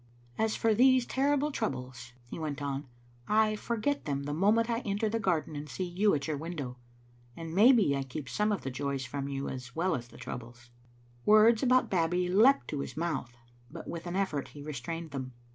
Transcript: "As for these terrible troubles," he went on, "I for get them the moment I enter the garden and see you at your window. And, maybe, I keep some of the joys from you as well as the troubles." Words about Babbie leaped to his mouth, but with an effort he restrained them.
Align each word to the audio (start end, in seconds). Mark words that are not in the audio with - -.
"As 0.35 0.55
for 0.55 0.73
these 0.73 1.05
terrible 1.05 1.51
troubles," 1.51 2.13
he 2.25 2.39
went 2.39 2.59
on, 2.59 2.87
"I 3.27 3.55
for 3.55 3.77
get 3.77 4.05
them 4.05 4.23
the 4.23 4.33
moment 4.33 4.67
I 4.67 4.79
enter 4.79 5.09
the 5.09 5.19
garden 5.19 5.55
and 5.55 5.69
see 5.69 5.83
you 5.83 6.15
at 6.15 6.27
your 6.27 6.37
window. 6.37 6.77
And, 7.37 7.53
maybe, 7.53 7.95
I 7.95 8.01
keep 8.01 8.27
some 8.27 8.51
of 8.51 8.61
the 8.61 8.71
joys 8.71 9.05
from 9.05 9.27
you 9.27 9.47
as 9.47 9.75
well 9.75 9.93
as 9.95 10.07
the 10.07 10.17
troubles." 10.17 10.71
Words 11.23 11.61
about 11.61 11.91
Babbie 11.91 12.29
leaped 12.29 12.67
to 12.69 12.79
his 12.79 12.97
mouth, 12.97 13.37
but 13.69 13.87
with 13.87 14.07
an 14.07 14.15
effort 14.15 14.47
he 14.47 14.63
restrained 14.63 15.11
them. 15.11 15.33